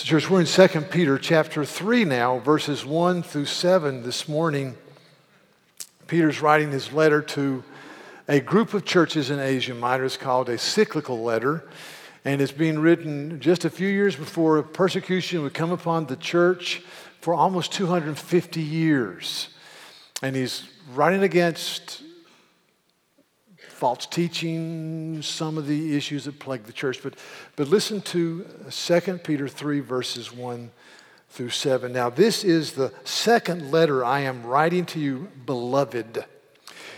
[0.00, 4.74] So, church, we're in 2 Peter chapter 3 now, verses 1 through 7 this morning.
[6.06, 7.62] Peter's writing his letter to
[8.26, 10.06] a group of churches in Asia Minor.
[10.06, 11.68] It's called a cyclical letter,
[12.24, 16.82] and it's being written just a few years before persecution would come upon the church
[17.20, 19.48] for almost 250 years.
[20.22, 22.02] And he's writing against
[23.80, 27.02] false teaching, some of the issues that plague the church.
[27.02, 27.14] But,
[27.56, 30.70] but listen to 2 Peter 3, verses 1
[31.30, 31.90] through 7.
[31.90, 36.26] Now, this is the second letter I am writing to you, beloved.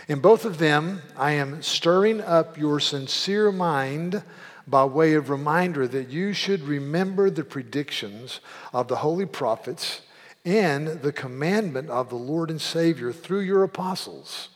[0.09, 4.21] In both of them, I am stirring up your sincere mind
[4.67, 8.41] by way of reminder that you should remember the predictions
[8.73, 10.01] of the holy prophets
[10.43, 14.49] and the commandment of the Lord and Savior through your apostles.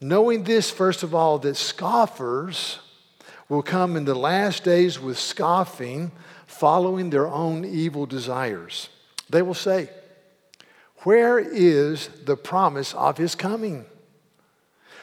[0.00, 2.78] Knowing this, first of all, that scoffers
[3.48, 6.10] will come in the last days with scoffing,
[6.46, 8.88] following their own evil desires.
[9.30, 9.88] They will say,
[10.98, 13.86] Where is the promise of his coming?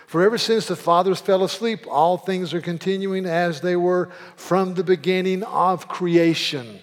[0.05, 4.75] For ever since the fathers fell asleep, all things are continuing as they were from
[4.75, 6.80] the beginning of creation.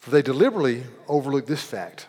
[0.00, 2.08] For they deliberately overlook this fact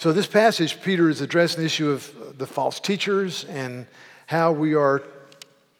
[0.00, 3.84] So, this passage, Peter is addressing the issue of the false teachers and
[4.26, 5.02] how we are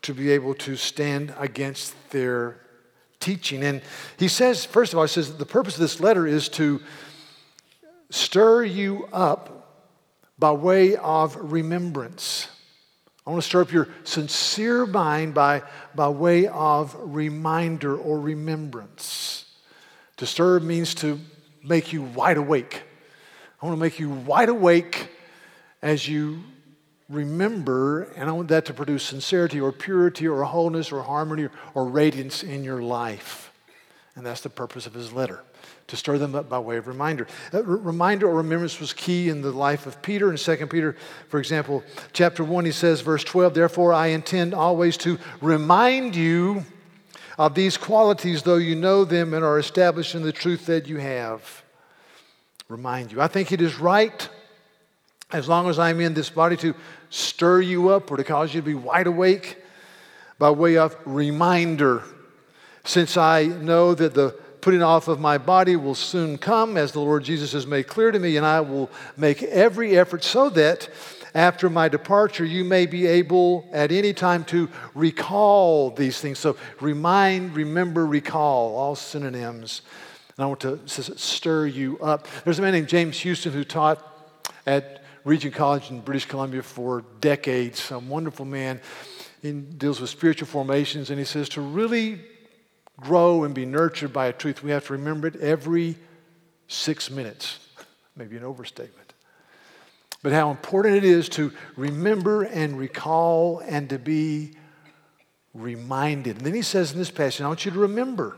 [0.02, 2.58] to be able to stand against their
[3.20, 3.62] teaching.
[3.62, 3.80] And
[4.19, 6.80] he says, first of all, he says the purpose of this letter is to
[8.10, 9.87] stir you up
[10.37, 12.48] by way of remembrance.
[13.25, 15.62] I want to stir up your sincere mind by,
[15.94, 19.44] by way of reminder or remembrance.
[20.16, 21.21] To stir means to
[21.62, 22.82] make you wide awake.
[23.60, 25.08] I want to make you wide awake
[25.82, 26.44] as you
[27.08, 31.86] remember, and I want that to produce sincerity or purity or wholeness or harmony or
[31.86, 33.52] radiance in your life.
[34.14, 35.42] And that's the purpose of his letter,
[35.88, 37.26] to stir them up by way of reminder.
[37.52, 40.30] Uh, that reminder or remembrance was key in the life of Peter.
[40.30, 40.97] In 2 Peter,
[41.28, 41.82] for example,
[42.12, 46.64] chapter 1, he says, verse 12, Therefore I intend always to remind you
[47.38, 50.98] of these qualities, though you know them and are established in the truth that you
[50.98, 51.64] have
[52.68, 53.18] remind you.
[53.18, 54.28] I think it is right,
[55.32, 56.74] as long as I'm in this body, to
[57.08, 59.56] stir you up or to cause you to be wide awake
[60.38, 62.02] by way of reminder.
[62.84, 67.00] Since I know that the putting off of my body will soon come, as the
[67.00, 70.90] Lord Jesus has made clear to me, and I will make every effort so that
[71.34, 76.38] after my departure, you may be able at any time to recall these things.
[76.38, 79.80] So, remind, remember, recall, all synonyms
[80.38, 80.78] and I want to
[81.19, 82.28] stir you up.
[82.44, 84.00] There's a man named James Houston who taught
[84.66, 88.81] at Regent College in British Columbia for decades, a wonderful man.
[89.43, 92.21] He deals with spiritual formations, and he says to really
[93.00, 95.97] grow and be nurtured by a truth, we have to remember it every
[96.69, 97.59] six minutes.
[98.16, 99.15] Maybe an overstatement.
[100.22, 104.53] But how important it is to remember and recall and to be
[105.53, 106.37] reminded.
[106.37, 108.37] And then he says in this passage, I want you to remember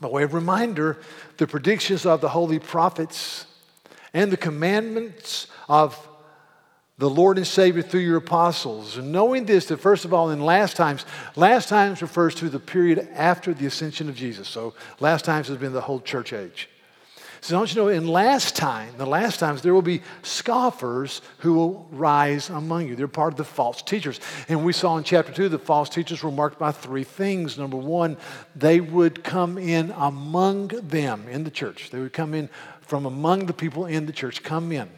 [0.00, 0.98] by way of reminder,
[1.38, 3.46] the predictions of the holy prophets
[4.12, 6.08] and the commandments of
[6.98, 8.96] the Lord and Savior through your apostles.
[8.96, 12.58] And knowing this, that first of all, in last times, last times refers to the
[12.58, 14.48] period after the ascension of Jesus.
[14.48, 16.68] So last times has been the whole church age.
[17.46, 21.54] So don't you know, in last time, the last times, there will be scoffers who
[21.54, 22.96] will rise among you.
[22.96, 24.18] They're part of the false teachers.
[24.48, 27.56] And we saw in chapter 2 the false teachers were marked by three things.
[27.56, 28.16] Number one,
[28.56, 31.90] they would come in among them in the church.
[31.90, 32.48] They would come in
[32.80, 34.90] from among the people in the church, come in.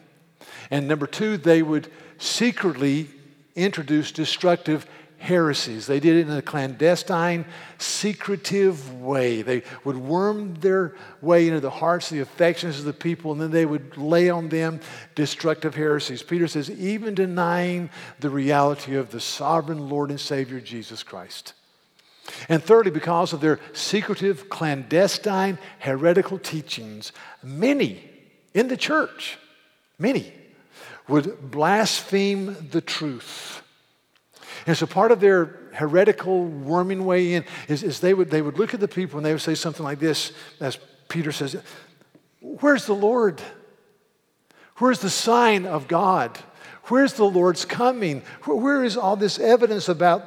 [0.70, 3.10] And number two, they would secretly
[3.56, 4.86] introduce destructive
[5.18, 5.86] heresies.
[5.86, 7.44] They did it in a clandestine,
[7.78, 9.42] secretive way.
[9.42, 13.50] They would worm their way into the hearts, the affections of the people, and then
[13.50, 14.80] they would lay on them
[15.14, 16.22] destructive heresies.
[16.22, 21.52] Peter says, even denying the reality of the sovereign Lord and Savior Jesus Christ.
[22.48, 27.12] And thirdly, because of their secretive, clandestine, heretical teachings,
[27.42, 28.08] many
[28.54, 29.38] in the church,
[29.98, 30.32] many,
[31.08, 33.62] would blaspheme the truth
[34.66, 38.58] and so part of their heretical, worming way in is, is they, would, they would
[38.58, 40.78] look at the people and they would say something like this, as
[41.08, 41.56] Peter says,
[42.40, 43.42] Where's the Lord?
[44.76, 46.38] Where's the sign of God?
[46.84, 48.22] Where's the Lord's coming?
[48.44, 50.24] Where is all this evidence about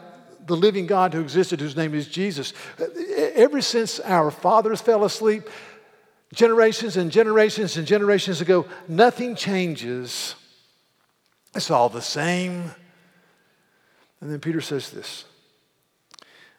[0.47, 2.53] the living God who existed, whose name is Jesus?
[3.35, 5.49] Ever since our fathers fell asleep,
[6.33, 10.35] generations and generations and generations ago, nothing changes.
[11.55, 12.71] It's all the same.
[14.21, 15.25] And then Peter says this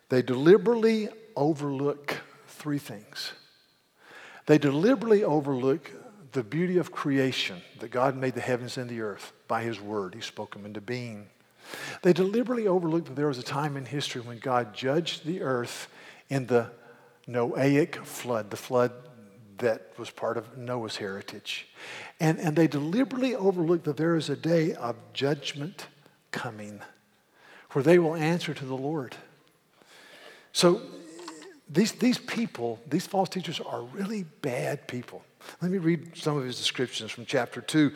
[0.08, 3.32] they deliberately overlook three things.
[4.46, 5.90] They deliberately overlook
[6.32, 10.14] the beauty of creation, that God made the heavens and the earth by his word.
[10.14, 11.28] He spoke them into being.
[12.02, 15.88] They deliberately overlooked that there was a time in history when God judged the earth
[16.28, 16.70] in the
[17.28, 18.92] Noahic flood, the flood
[19.58, 21.68] that was part of Noah's heritage.
[22.18, 25.86] And, and they deliberately overlooked that there is a day of judgment
[26.32, 26.80] coming
[27.72, 29.16] where they will answer to the Lord.
[30.52, 30.82] So
[31.68, 35.22] these, these people, these false teachers are really bad people.
[35.60, 37.92] Let me read some of his descriptions from chapter 2.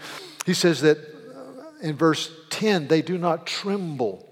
[0.46, 4.26] He says that uh, in verse 10, they do not tremble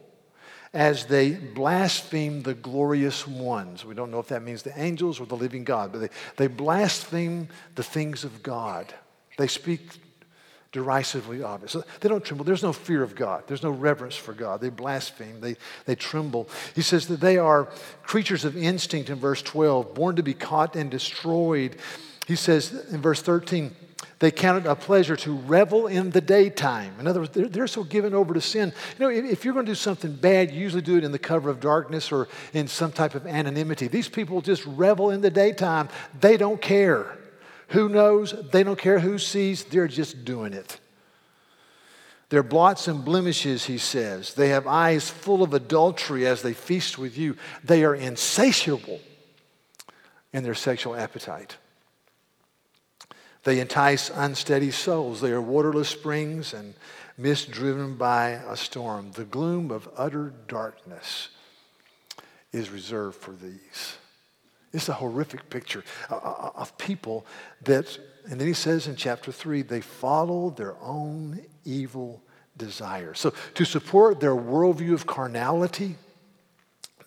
[0.72, 3.84] as they blaspheme the glorious ones.
[3.84, 6.46] We don't know if that means the angels or the living God, but they, they
[6.48, 8.92] blaspheme the things of God.
[9.38, 9.80] They speak
[10.74, 11.70] derisively obvious.
[11.70, 12.44] So they don't tremble.
[12.44, 13.44] There's no fear of God.
[13.46, 14.60] There's no reverence for God.
[14.60, 15.40] They blaspheme.
[15.40, 15.56] They,
[15.86, 16.48] they tremble.
[16.74, 17.68] He says that they are
[18.02, 21.76] creatures of instinct in verse 12, born to be caught and destroyed.
[22.26, 23.74] He says in verse 13,
[24.18, 26.94] they count it a pleasure to revel in the daytime.
[26.98, 28.72] In other words, they're, they're, so given over to sin.
[28.98, 31.12] You know, if, if, you're going to do something bad, you usually do it in
[31.12, 33.86] the cover of darkness or in some type of anonymity.
[33.86, 35.88] These people just revel in the daytime.
[36.20, 37.16] They don't care.
[37.68, 38.34] Who knows?
[38.52, 39.64] They don't care who sees.
[39.64, 40.78] They're just doing it.
[42.28, 44.34] Their blots and blemishes, he says.
[44.34, 47.36] They have eyes full of adultery as they feast with you.
[47.62, 49.00] They are insatiable
[50.32, 51.56] in their sexual appetite.
[53.44, 55.20] They entice unsteady souls.
[55.20, 56.74] They are waterless springs and
[57.16, 59.12] mist driven by a storm.
[59.12, 61.28] The gloom of utter darkness
[62.52, 63.96] is reserved for these.
[64.74, 67.24] It's a horrific picture uh, uh, uh, of people
[67.62, 67.98] that,
[68.28, 72.20] and then he says in chapter 3, they follow their own evil
[72.56, 73.20] desires.
[73.20, 75.96] So, to support their worldview of carnality,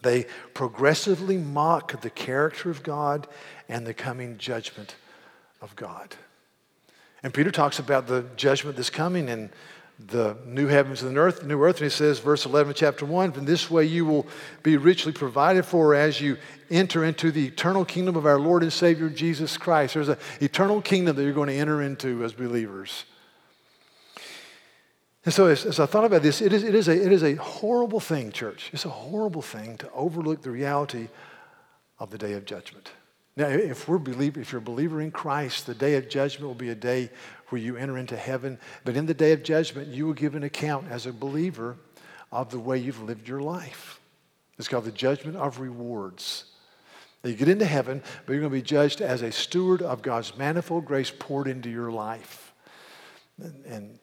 [0.02, 3.28] they progressively mock the character of God
[3.68, 4.96] and the coming judgment
[5.62, 6.16] of God.
[7.22, 9.50] And Peter talks about the judgment that's coming in
[10.00, 11.78] the new heavens and the earth, new earth.
[11.78, 14.28] And he says, verse 11, chapter 1, in this way you will
[14.62, 16.38] be richly provided for as you
[16.70, 19.96] enter into the eternal kingdom of our Lord and Savior Jesus Christ.
[19.96, 23.06] There's an eternal kingdom that you're going to enter into as believers.
[25.26, 27.24] And so, as, as I thought about this, it is, it, is a, it is
[27.24, 28.70] a horrible thing, church.
[28.72, 31.10] It's a horrible thing to overlook the reality
[32.00, 32.92] of the day of judgment.
[33.38, 36.56] Now, if, we're believer, if you're a believer in Christ, the day of judgment will
[36.56, 37.12] be a day
[37.50, 38.58] where you enter into heaven.
[38.84, 41.78] But in the day of judgment, you will give an account as a believer
[42.32, 44.00] of the way you've lived your life.
[44.58, 46.46] It's called the judgment of rewards.
[47.24, 50.02] Now, you get into heaven, but you're going to be judged as a steward of
[50.02, 52.54] God's manifold grace poured into your life.
[53.40, 54.00] And, and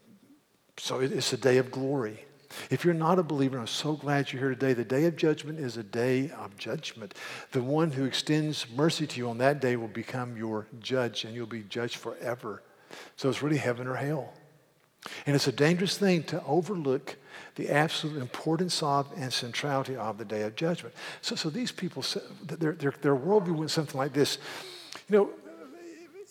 [0.76, 2.24] so it's a day of glory.
[2.71, 4.73] If you're not a believer, I'm so glad you're here today.
[4.73, 7.15] The day of judgment is a day of judgment.
[7.53, 11.34] The one who extends mercy to you on that day will become your judge, and
[11.34, 12.63] you'll be judged forever.
[13.17, 14.32] So it's really heaven or hell.
[15.27, 17.17] And it's a dangerous thing to overlook
[17.56, 20.94] the absolute importance of and centrality of the day of judgment.
[21.20, 22.05] So, so these people,
[22.46, 24.39] their, their, their worldview went something like this.
[25.08, 25.31] You know,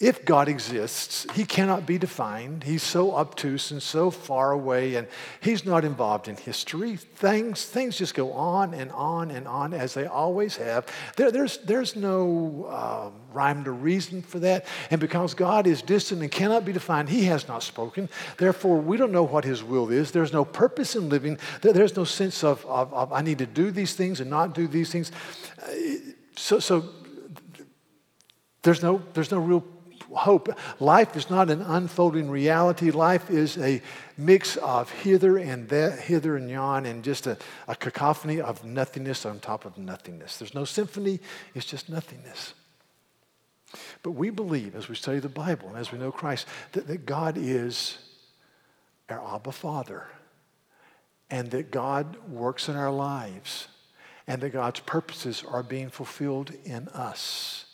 [0.03, 2.65] if God exists, he cannot be defined.
[2.65, 5.07] He's so obtuse and so far away, and
[5.39, 6.97] he's not involved in history.
[6.97, 10.85] Things, things just go on and on and on as they always have.
[11.15, 14.65] There, there's, there's no uh, rhyme to reason for that.
[14.91, 18.09] And because God is distant and cannot be defined, he has not spoken.
[18.37, 20.11] Therefore, we don't know what his will is.
[20.11, 21.37] There's no purpose in living.
[21.61, 24.67] There's no sense of, of, of I need to do these things and not do
[24.67, 25.13] these things.
[25.61, 25.71] Uh,
[26.35, 26.89] so, so
[28.63, 29.63] there's no, there's no real
[30.15, 30.49] hope.
[30.79, 32.91] Life is not an unfolding reality.
[32.91, 33.81] Life is a
[34.17, 39.25] mix of hither and that, hither and yon, and just a, a cacophony of nothingness
[39.25, 40.37] on top of nothingness.
[40.37, 41.19] There's no symphony,
[41.55, 42.53] it's just nothingness.
[44.03, 47.05] But we believe, as we study the Bible and as we know Christ, that, that
[47.05, 47.97] God is
[49.09, 50.07] our Abba Father,
[51.29, 53.67] and that God works in our lives,
[54.27, 57.65] and that God's purposes are being fulfilled in us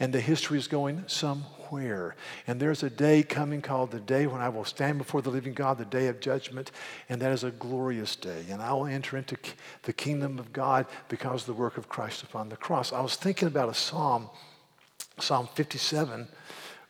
[0.00, 2.16] and the history is going somewhere.
[2.46, 5.54] And there's a day coming called the day when I will stand before the living
[5.54, 6.70] God, the day of judgment,
[7.08, 8.44] and that is a glorious day.
[8.50, 9.36] And I will enter into
[9.82, 12.92] the kingdom of God because of the work of Christ upon the cross.
[12.92, 14.28] I was thinking about a psalm
[15.18, 16.28] Psalm 57,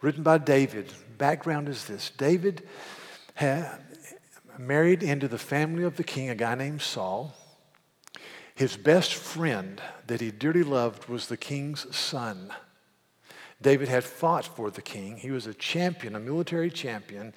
[0.01, 0.93] written by David.
[1.17, 2.67] Background is this David
[3.35, 3.81] had
[4.59, 7.35] married into the family of the king, a guy named Saul.
[8.55, 12.51] His best friend that he dearly loved was the king's son.
[13.63, 15.17] David had fought for the king.
[15.17, 17.33] He was a champion, a military champion,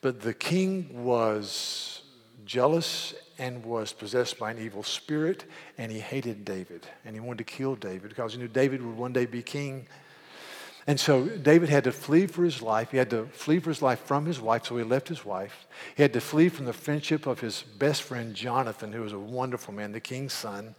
[0.00, 2.02] but the king was
[2.44, 5.44] jealous and was possessed by an evil spirit,
[5.78, 8.96] and he hated David, and he wanted to kill David because he knew David would
[8.96, 9.86] one day be king.
[10.86, 12.90] And so David had to flee for his life.
[12.90, 15.66] He had to flee for his life from his wife, so he left his wife.
[15.96, 19.18] He had to flee from the friendship of his best friend Jonathan, who was a
[19.18, 20.74] wonderful man, the king's son.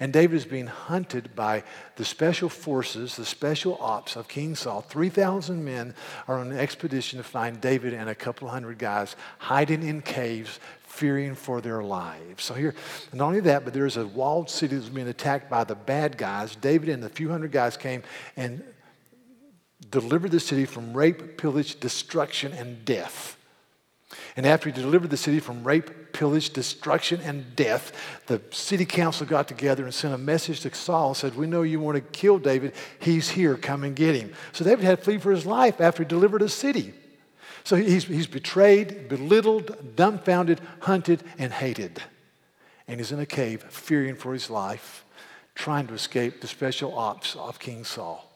[0.00, 1.64] And David is being hunted by
[1.96, 4.80] the special forces, the special ops of King Saul.
[4.80, 5.94] 3,000 men
[6.28, 10.58] are on an expedition to find David and a couple hundred guys hiding in caves,
[10.82, 12.44] fearing for their lives.
[12.44, 12.74] So here,
[13.12, 16.54] not only that, but there's a walled city that's being attacked by the bad guys.
[16.56, 18.02] David and a few hundred guys came
[18.36, 18.62] and
[19.90, 23.36] delivered the city from rape, pillage, destruction, and death.
[24.36, 27.92] And after he delivered the city from rape, pillage, destruction, and death,
[28.26, 31.62] the city council got together and sent a message to Saul and said, We know
[31.62, 32.74] you want to kill David.
[32.98, 33.56] He's here.
[33.56, 34.32] Come and get him.
[34.52, 36.94] So David had to flee for his life after he delivered a city.
[37.64, 42.02] So he's, he's betrayed, belittled, dumbfounded, hunted, and hated.
[42.88, 45.04] And he's in a cave, fearing for his life,
[45.54, 48.28] trying to escape the special ops of King Saul.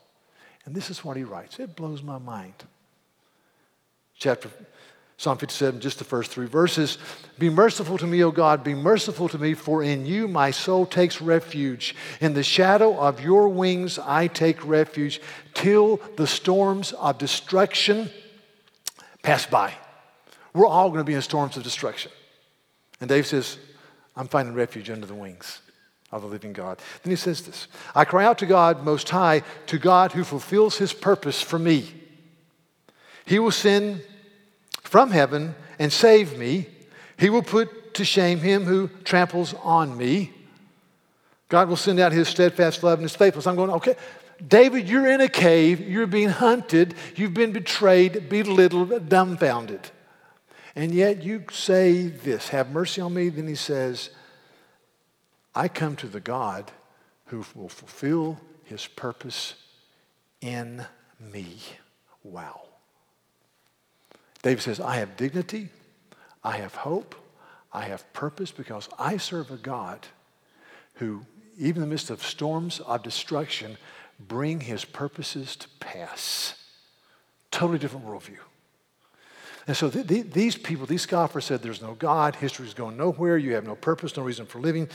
[0.64, 1.58] And this is what he writes.
[1.58, 2.54] It blows my mind.
[4.18, 4.50] Chapter
[5.18, 6.98] Psalm 57, just the first three verses.
[7.38, 10.84] Be merciful to me, O God, be merciful to me, for in you my soul
[10.84, 11.94] takes refuge.
[12.20, 15.20] In the shadow of your wings I take refuge
[15.54, 18.10] till the storms of destruction
[19.22, 19.72] pass by.
[20.52, 22.12] We're all going to be in storms of destruction.
[23.00, 23.58] And Dave says,
[24.16, 25.60] I'm finding refuge under the wings
[26.12, 26.78] of the living God.
[27.02, 30.76] Then he says this I cry out to God Most High, to God who fulfills
[30.76, 31.88] his purpose for me.
[33.24, 34.02] He will send
[34.86, 36.66] from heaven and save me.
[37.18, 40.32] He will put to shame him who tramples on me.
[41.48, 43.46] God will send out his steadfast love and his faithfulness.
[43.46, 43.96] I'm going, okay,
[44.46, 49.80] David, you're in a cave, you're being hunted, you've been betrayed, belittled, dumbfounded.
[50.74, 53.28] And yet you say this, have mercy on me.
[53.28, 54.10] Then he says,
[55.54, 56.70] I come to the God
[57.26, 59.54] who will fulfill his purpose
[60.40, 60.84] in
[61.18, 61.56] me.
[62.22, 62.65] Wow.
[64.46, 65.70] David says, I have dignity,
[66.44, 67.16] I have hope,
[67.72, 70.06] I have purpose because I serve a God
[70.94, 71.26] who,
[71.58, 73.76] even in the midst of storms of destruction,
[74.20, 76.54] bring his purposes to pass.
[77.50, 78.38] Totally different worldview.
[79.66, 83.36] And so th- th- these people, these scoffers said there's no God, history's going nowhere,
[83.36, 84.88] you have no purpose, no reason for living.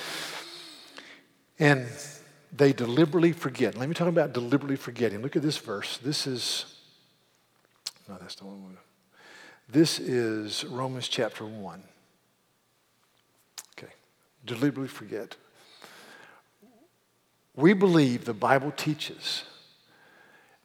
[1.59, 1.87] And
[2.53, 3.75] they deliberately forget.
[3.75, 5.21] Let me talk about deliberately forgetting.
[5.21, 5.97] Look at this verse.
[5.97, 6.73] This is,
[8.07, 8.77] no, that's the one.
[9.71, 11.81] This is Romans chapter 1.
[13.77, 13.93] Okay,
[14.45, 15.37] deliberately forget.
[17.55, 19.45] We believe the Bible teaches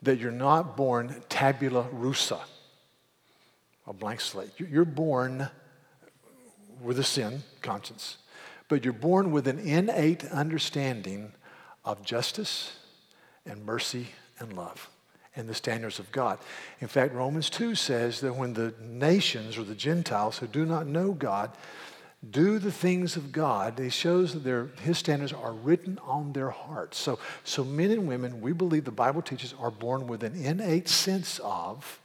[0.02, 2.40] that you're not born tabula rasa,
[3.86, 4.50] a blank slate.
[4.58, 5.50] You're born
[6.82, 8.16] with a sin conscience,
[8.68, 11.30] but you're born with an innate understanding
[11.84, 12.72] of justice
[13.44, 14.08] and mercy
[14.40, 14.90] and love
[15.36, 16.38] and the standards of God.
[16.80, 20.86] In fact, Romans 2 says that when the nations or the Gentiles who do not
[20.86, 21.50] know God
[22.30, 26.50] do the things of God, it shows that their, his standards are written on their
[26.50, 26.98] hearts.
[26.98, 30.88] So, so men and women, we believe the Bible teaches, are born with an innate
[30.88, 32.00] sense of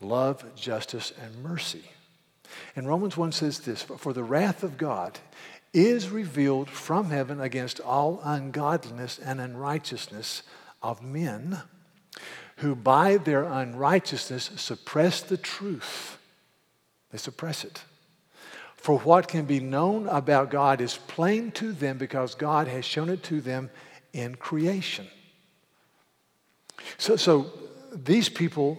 [0.00, 1.84] love, justice, and mercy.
[2.74, 5.18] And Romans 1 says this For the wrath of God
[5.72, 10.42] is revealed from heaven against all ungodliness and unrighteousness
[10.82, 11.62] of men
[12.60, 16.18] who by their unrighteousness suppress the truth.
[17.10, 17.82] They suppress it.
[18.76, 23.08] For what can be known about God is plain to them because God has shown
[23.08, 23.70] it to them
[24.12, 25.06] in creation.
[26.98, 27.50] So, so
[27.92, 28.78] these people,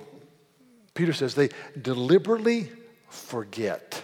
[0.94, 2.70] Peter says, they deliberately
[3.10, 4.04] forget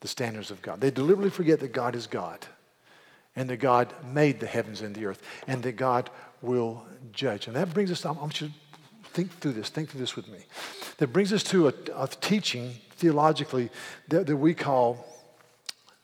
[0.00, 0.80] the standards of God.
[0.80, 2.46] They deliberately forget that God is God
[3.36, 6.08] and that God made the heavens and the earth and that God
[6.42, 7.46] will judge.
[7.46, 8.54] And that brings us, I want you to
[9.12, 10.38] think through this, think through this with me.
[10.98, 13.70] That brings us to a, a teaching theologically
[14.08, 15.06] that, that we call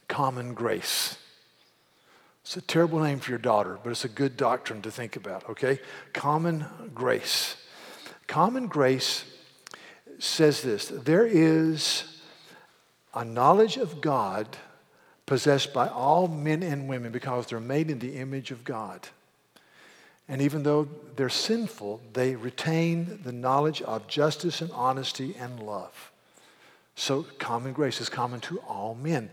[0.08, 1.18] common grace.
[2.42, 5.48] It's a terrible name for your daughter, but it's a good doctrine to think about,
[5.50, 5.80] okay?
[6.12, 6.64] Common
[6.94, 7.56] grace.
[8.26, 9.24] Common grace
[10.18, 12.04] says this there is
[13.14, 14.56] a knowledge of God
[15.26, 19.08] possessed by all men and women because they're made in the image of God.
[20.28, 26.12] And even though they're sinful, they retain the knowledge of justice and honesty and love.
[26.96, 29.30] So, common grace is common to all men.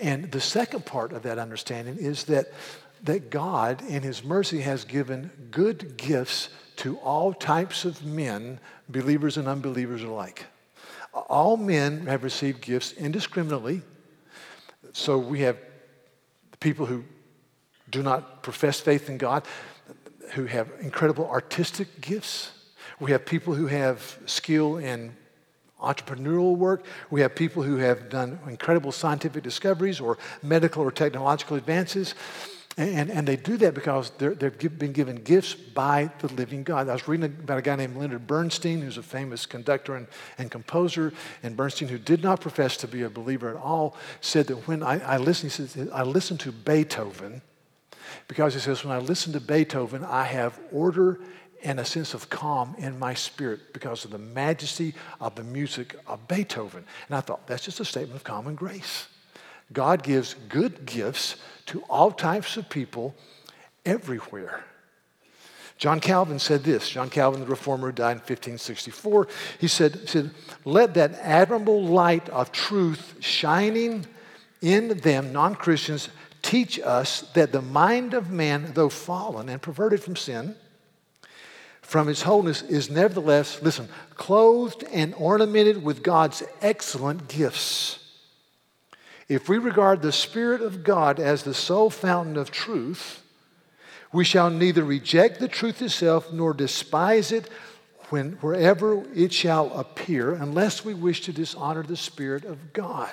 [0.00, 2.52] And the second part of that understanding is that,
[3.02, 9.36] that God, in His mercy, has given good gifts to all types of men, believers
[9.36, 10.46] and unbelievers alike.
[11.12, 13.82] All men have received gifts indiscriminately.
[14.92, 15.58] So we have
[16.60, 17.04] people who
[17.90, 19.44] do not profess faith in God,
[20.32, 22.52] who have incredible artistic gifts.
[23.00, 25.14] We have people who have skill in
[25.80, 26.84] entrepreneurial work.
[27.10, 32.14] We have people who have done incredible scientific discoveries or medical or technological advances.
[32.76, 36.88] And, and they do that because they have been given gifts by the living God.
[36.88, 40.50] I was reading about a guy named Leonard Bernstein, who's a famous conductor and, and
[40.50, 41.12] composer.
[41.44, 44.82] And Bernstein, who did not profess to be a believer at all, said that when
[44.82, 47.42] I, I listen, he says, I listen to Beethoven,
[48.28, 51.20] because he says, when I listen to Beethoven, I have order
[51.62, 55.96] and a sense of calm in my spirit because of the majesty of the music
[56.06, 56.84] of Beethoven.
[57.08, 59.08] And I thought, that's just a statement of common grace.
[59.72, 63.14] God gives good gifts to all types of people
[63.86, 64.62] everywhere.
[65.78, 66.88] John Calvin said this.
[66.88, 69.28] John Calvin, the reformer, died in 1564.
[69.58, 70.30] He said, said,
[70.64, 74.06] Let that admirable light of truth shining
[74.60, 76.08] in them, non Christians,
[76.44, 80.54] teach us that the mind of man, though fallen and perverted from sin,
[81.80, 87.98] from his wholeness is nevertheless, listen, clothed and ornamented with God's excellent gifts.
[89.28, 93.22] If we regard the Spirit of God as the sole fountain of truth,
[94.12, 97.48] we shall neither reject the truth itself nor despise it
[98.14, 103.12] when, wherever it shall appear, unless we wish to dishonor the Spirit of God.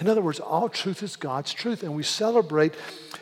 [0.00, 2.72] In other words, all truth is God's truth, and we celebrate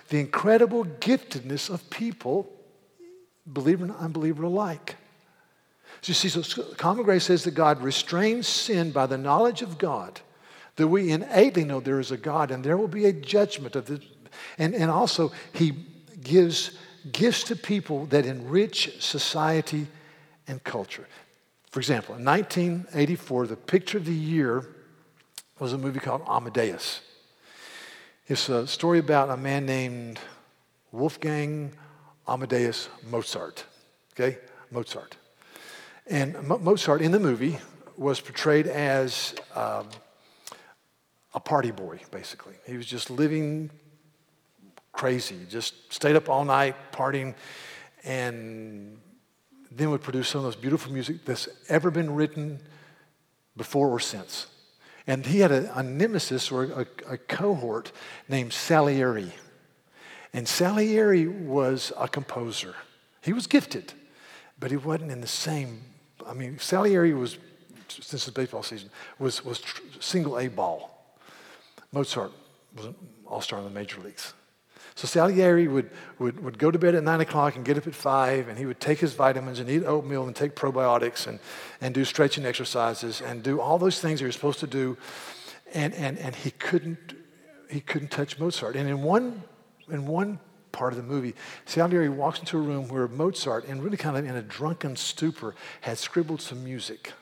[0.08, 2.48] the incredible giftedness of people,
[3.44, 4.94] believer and unbeliever alike.
[6.00, 9.78] So you see, so common grace says that God restrains sin by the knowledge of
[9.78, 10.20] God
[10.76, 13.86] that we innately know there is a God and there will be a judgment of
[13.86, 13.98] this.
[14.58, 15.72] And, and also, He
[16.22, 16.78] gives
[17.10, 19.88] gifts to people that enrich society
[20.48, 21.06] and culture.
[21.70, 24.66] For example, in 1984, the picture of the year
[25.58, 27.00] was a movie called Amadeus.
[28.26, 30.18] It's a story about a man named
[30.92, 31.72] Wolfgang
[32.26, 33.64] Amadeus Mozart.
[34.12, 34.38] Okay?
[34.70, 35.16] Mozart.
[36.06, 37.58] And Mozart in the movie
[37.96, 39.88] was portrayed as um,
[41.34, 42.54] a party boy, basically.
[42.66, 43.70] He was just living
[44.92, 47.34] crazy, just stayed up all night partying,
[48.04, 48.98] and
[49.70, 52.60] then would produce some of the most beautiful music that's ever been written
[53.56, 54.46] before or since.
[55.06, 57.92] And he had a, a nemesis or a, a, cohort
[58.28, 59.32] named Salieri.
[60.32, 62.74] And Salieri was a composer.
[63.22, 63.92] He was gifted,
[64.58, 65.82] but he wasn't in the same.
[66.26, 67.38] I mean, Salieri was,
[67.88, 71.18] since the baseball season, was, was tr- single A ball.
[71.92, 72.32] Mozart
[72.76, 72.94] was an
[73.26, 74.34] all star in the major leagues.
[74.96, 77.94] So Salieri would, would, would go to bed at 9 o'clock and get up at
[77.94, 81.38] 5, and he would take his vitamins and eat oatmeal and take probiotics and,
[81.82, 84.96] and do stretching exercises and do all those things he was supposed to do.
[85.74, 87.14] And, and, and he, couldn't,
[87.70, 88.74] he couldn't touch Mozart.
[88.74, 89.42] And in one,
[89.90, 90.40] in one
[90.72, 91.34] part of the movie,
[91.66, 95.54] Salieri walks into a room where Mozart, and really kind of in a drunken stupor,
[95.82, 97.12] had scribbled some music.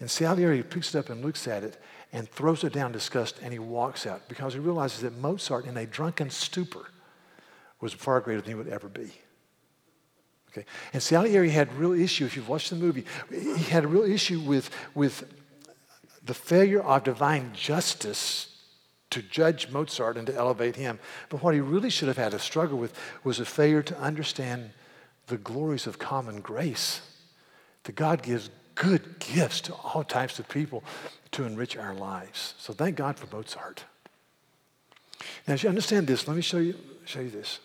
[0.00, 1.76] And Salieri picks it up and looks at it,
[2.14, 5.76] and throws it down disgust and he walks out because he realizes that Mozart, in
[5.76, 6.86] a drunken stupor,
[7.80, 9.10] was far greater than he would ever be.
[10.50, 10.64] Okay?
[10.92, 14.40] And Salieri had real issue, if you've watched the movie, he had a real issue
[14.40, 15.24] with, with
[16.24, 18.54] the failure of divine justice
[19.10, 20.98] to judge Mozart and to elevate him.
[21.28, 24.70] But what he really should have had a struggle with was a failure to understand
[25.26, 27.00] the glories of common grace.
[27.84, 30.82] That God gives good gifts to all types of people
[31.32, 32.54] to enrich our lives.
[32.58, 33.84] So thank God for Mozart.
[35.46, 36.74] Now, as you understand this, let me show you,
[37.08, 37.60] show you this.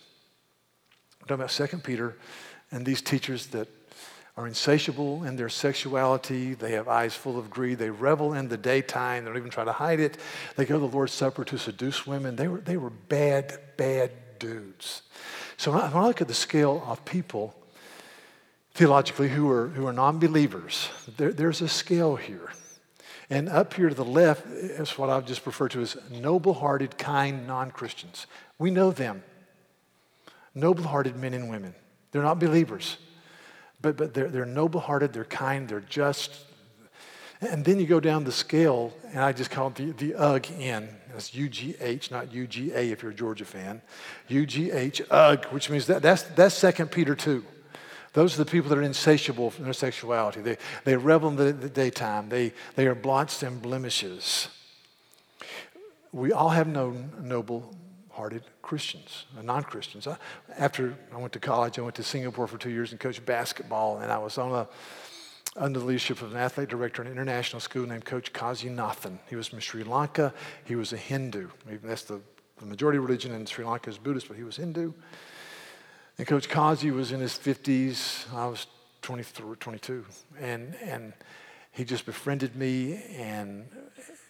[1.21, 2.15] I'm talking about Second Peter
[2.71, 3.67] and these teachers that
[4.38, 6.54] are insatiable in their sexuality.
[6.54, 7.78] They have eyes full of greed.
[7.78, 9.23] They revel in the daytime.
[9.23, 10.17] They don't even try to hide it.
[10.56, 12.36] They go to the Lord's Supper to seduce women.
[12.36, 15.02] They were, they were bad, bad dudes.
[15.58, 17.54] So when I, when I look at the scale of people
[18.80, 20.89] theologically who are, who are non believers.
[21.17, 22.54] There, there's a scale here.
[23.30, 26.97] And up here to the left is what I've just referred to as noble hearted,
[26.97, 28.25] kind non Christians.
[28.58, 29.23] We know them.
[30.56, 31.74] Noble hearted men and women.
[32.12, 32.98] They're not believers,
[33.82, 36.46] but, but they're, they're noble hearted, they're kind, they're just.
[37.42, 40.52] And then you go down the scale, and I just call it the, the UGH
[40.60, 40.90] in.
[41.14, 43.82] That's U G H, not U G A if you're a Georgia fan.
[44.30, 47.44] UGH, UG, which means that, that's, that's 2 Peter 2.
[48.14, 50.42] Those are the people that are insatiable in their sexuality.
[50.42, 52.30] They, they revel in the, the daytime.
[52.30, 54.50] They, they are blots and blemishes.
[56.12, 57.76] We all have no noble
[58.10, 60.08] hearted Christians, uh, non Christians.
[60.56, 63.98] After I went to college, I went to Singapore for two years and coached basketball,
[63.98, 64.68] and I was on a
[65.58, 69.18] under the leadership of an athletic director in an international school named Coach Kazi Nathan.
[69.28, 70.36] He was from Sri Lanka.
[70.66, 71.50] He was a Hindu.
[71.84, 72.22] That's the,
[72.60, 74.94] the majority religion in Sri Lanka is Buddhist, but he was Hindu.
[76.20, 78.32] And Coach Kazi was in his 50s.
[78.36, 78.68] I was
[79.02, 80.06] 23, 22.
[80.40, 81.14] And, and
[81.72, 83.66] he just befriended me and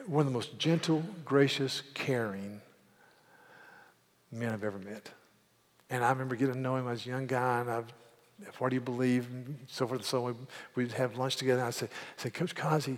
[0.08, 2.62] one of the most gentle, gracious, caring
[4.32, 5.12] men I've ever met.
[5.90, 7.92] And I remember getting to know him as a young guy, and I've
[8.58, 9.28] what do you believe?
[9.30, 10.48] And so forth and so on.
[10.76, 11.60] We'd have lunch together.
[11.60, 12.98] And I'd say, say, Coach Kazi,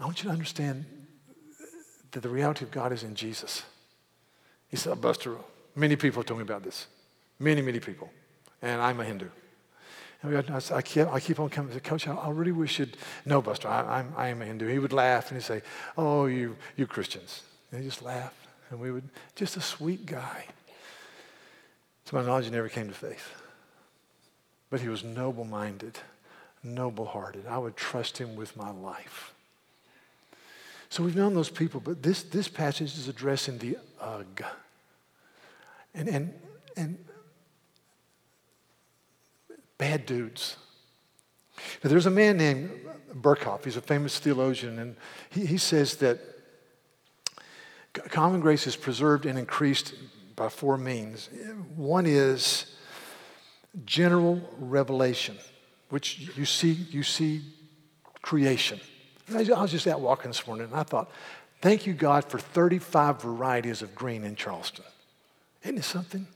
[0.00, 0.84] I want you to understand
[2.12, 3.64] that the reality of God is in Jesus.
[4.68, 5.36] He said, Buster,
[5.74, 6.86] many people have told me about this.
[7.38, 8.10] Many, many people.
[8.62, 9.28] And I'm a Hindu.
[10.22, 12.78] And I, I, keep, I keep on coming and say, Coach, I, I really wish
[12.78, 14.68] you'd, no, Buster, I, I'm, I am a Hindu.
[14.68, 15.62] He would laugh and he'd say,
[15.96, 17.42] Oh, you, you Christians.
[17.70, 18.32] And he'd just laugh.
[18.70, 20.46] And we would, just a sweet guy.
[22.06, 23.34] To my knowledge, he never came to faith.
[24.70, 25.98] But he was noble minded,
[26.62, 27.46] noble hearted.
[27.48, 29.32] I would trust him with my life.
[30.88, 34.44] So we've known those people, but this, this passage is addressing the ugh.
[35.94, 36.34] And, and,
[36.76, 36.98] and
[39.78, 40.56] bad dudes.
[41.82, 42.70] Now, there's a man named
[43.14, 43.64] Berkhof.
[43.64, 44.96] He's a famous theologian, and
[45.30, 46.18] he, he says that
[47.94, 49.94] common grace is preserved and increased
[50.36, 51.28] by four means.
[51.76, 52.74] One is
[53.84, 55.36] general revelation,
[55.90, 57.42] which you see, you see
[58.22, 58.80] creation.
[59.32, 61.10] I was just out walking this morning and I thought,
[61.60, 64.84] thank you, God, for 35 varieties of green in Charleston.
[65.62, 66.26] Isn't it something?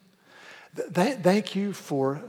[0.94, 2.22] Th- thank you for,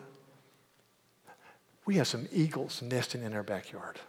[1.85, 3.99] we have some eagles nesting in our backyard.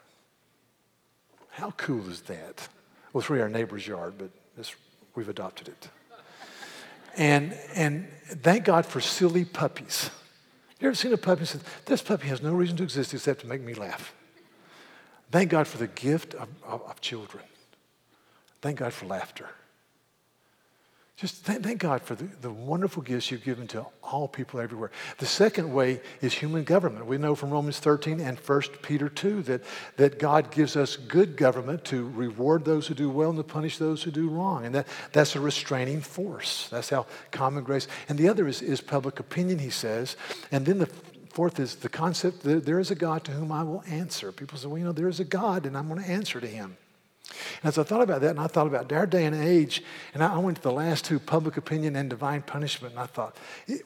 [1.51, 2.69] How cool is that?
[3.13, 4.31] Well, it's really our neighbor's yard, but
[5.21, 5.89] we've adopted it.
[7.15, 10.09] And, and thank God for silly puppies.
[10.81, 13.47] You ever seen a puppy said, This puppy has no reason to exist except to
[13.47, 14.15] make me laugh?
[15.31, 17.45] Thank God for the gift of, of, of children.
[18.63, 19.51] Thank God for laughter.
[21.21, 24.91] Just thank, thank God for the, the wonderful gifts you've given to all people everywhere.
[25.19, 27.05] The second way is human government.
[27.05, 29.61] We know from Romans 13 and 1 Peter 2 that,
[29.99, 33.77] that God gives us good government to reward those who do well and to punish
[33.77, 34.65] those who do wrong.
[34.65, 36.69] And that, that's a restraining force.
[36.71, 37.87] That's how common grace.
[38.09, 40.17] And the other is, is public opinion, he says.
[40.51, 40.89] And then the
[41.29, 44.33] fourth is the concept that there is a God to whom I will answer.
[44.33, 46.47] People say, well, you know, there is a God and I'm going to answer to
[46.47, 46.79] him.
[47.63, 49.83] As I thought about that, and I thought about our day and age,
[50.15, 53.37] and I went to the last two, public opinion and divine punishment, and I thought,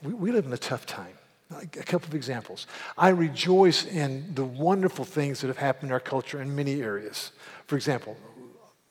[0.02, 1.18] we live in a tough time.
[1.50, 2.66] A couple of examples.
[2.96, 7.32] I rejoice in the wonderful things that have happened in our culture in many areas.
[7.66, 8.16] For example,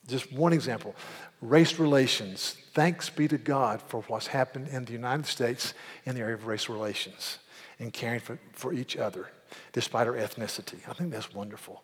[0.07, 0.95] just one example
[1.41, 2.55] race relations.
[2.73, 5.73] Thanks be to God for what's happened in the United States
[6.05, 7.39] in the area of race relations
[7.79, 9.27] and caring for, for each other
[9.73, 10.77] despite our ethnicity.
[10.87, 11.83] I think that's wonderful.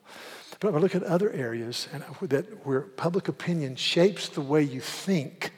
[0.60, 4.82] But I look at other areas and that where public opinion shapes the way you
[4.82, 5.52] think,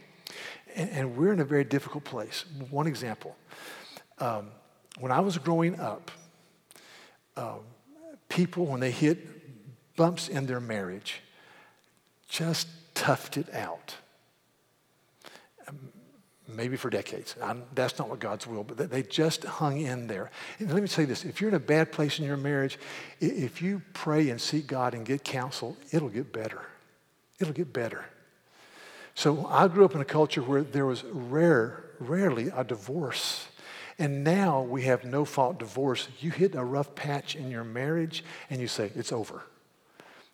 [0.76, 2.46] and, and we're in a very difficult place.
[2.70, 3.36] One example:
[4.20, 4.50] um,
[5.00, 6.12] when I was growing up,
[7.36, 7.62] um,
[8.30, 11.22] people when they hit bumps in their marriage,
[12.30, 13.96] just toughed it out
[16.56, 17.36] maybe for decades.
[17.42, 20.32] I'm, that's not what God's will, but they just hung in there.
[20.60, 22.80] And let me say this if you're in a bad place in your marriage,
[23.20, 26.62] if you pray and seek God and get counsel, it'll get better.
[27.40, 28.06] It'll get better.
[29.16, 33.48] So I grew up in a culture where there was rare, rarely a divorce.
[34.00, 36.08] And now we have no fault divorce.
[36.20, 39.44] You hit a rough patch in your marriage and you say, it's over.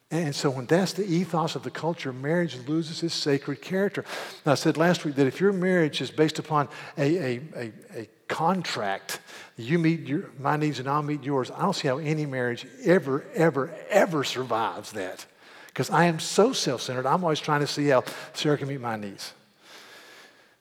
[0.09, 4.05] And so, when that's the ethos of the culture, marriage loses its sacred character.
[4.45, 7.73] Now, I said last week that if your marriage is based upon a, a, a,
[7.93, 9.19] a contract,
[9.57, 12.65] you meet your, my needs and I'll meet yours, I don't see how any marriage
[12.85, 15.25] ever, ever, ever survives that.
[15.67, 18.79] Because I am so self centered, I'm always trying to see how Sarah can meet
[18.79, 19.33] my needs.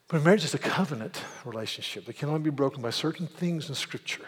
[0.08, 3.76] But marriage is a covenant relationship that can only be broken by certain things in
[3.76, 4.26] Scripture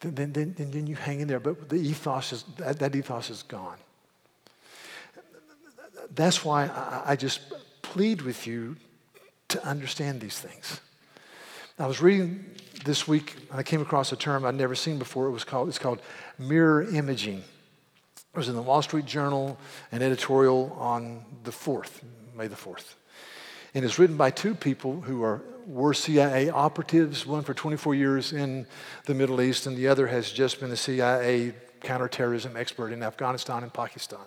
[0.00, 1.40] then, then, then, you hang in there.
[1.40, 3.78] But the ethos is, that, that ethos is gone.
[6.14, 7.40] That's why I, I just
[7.82, 8.76] plead with you
[9.48, 10.80] to understand these things.
[11.78, 12.44] I was reading
[12.84, 15.26] this week, and I came across a term I'd never seen before.
[15.26, 16.00] It was called, it's called
[16.38, 17.38] mirror imaging.
[17.38, 19.58] It was in the Wall Street Journal,
[19.90, 22.02] an editorial on the 4th,
[22.36, 22.94] May the 4th.
[23.78, 28.32] And it's written by two people who are, were CIA operatives, one for 24 years
[28.32, 28.66] in
[29.04, 33.62] the Middle East, and the other has just been a CIA counterterrorism expert in Afghanistan
[33.62, 34.18] and Pakistan.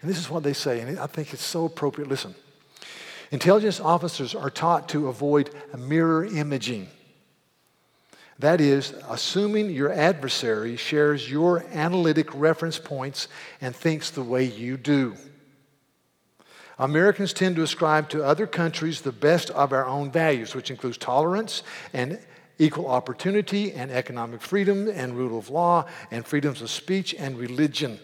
[0.00, 2.08] And this is what they say, and I think it's so appropriate.
[2.08, 2.34] Listen.
[3.30, 6.88] Intelligence officers are taught to avoid mirror imaging.
[8.38, 13.28] That is, assuming your adversary shares your analytic reference points
[13.60, 15.14] and thinks the way you do.
[16.78, 20.98] Americans tend to ascribe to other countries the best of our own values, which includes
[20.98, 22.18] tolerance and
[22.58, 27.98] equal opportunity and economic freedom and rule of law and freedoms of speech and religion.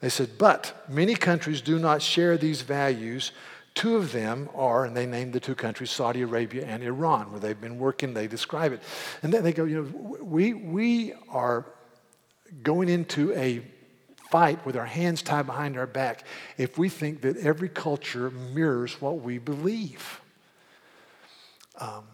[0.00, 3.32] They said, but many countries do not share these values
[3.78, 7.38] Two of them are, and they named the two countries, Saudi Arabia and Iran, where
[7.38, 8.82] they've been working, they describe it.
[9.22, 11.64] And then they go, you know, we, we are
[12.64, 13.62] going into a
[14.30, 16.24] fight with our hands tied behind our back
[16.56, 20.20] if we think that every culture mirrors what we believe.
[21.78, 22.04] Um,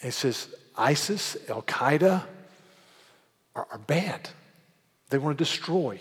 [0.00, 2.24] it says ISIS, Al Qaeda
[3.54, 4.30] are, are bad.
[5.10, 6.00] They want to destroy.